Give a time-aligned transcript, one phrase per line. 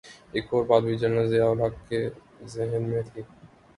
[0.31, 1.99] ایک اور بات بھی جنرل ضیاء الحق کے
[2.45, 3.21] ذہن میں تھی۔